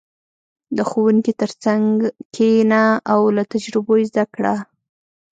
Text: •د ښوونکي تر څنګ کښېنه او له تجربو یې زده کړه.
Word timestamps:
•د 0.77 0.79
ښوونکي 0.89 1.33
تر 1.41 1.51
څنګ 1.63 1.89
کښېنه 2.35 2.83
او 3.11 3.21
له 3.35 3.43
تجربو 3.51 3.93
یې 3.99 4.05
زده 4.11 4.25
کړه. 4.35 4.55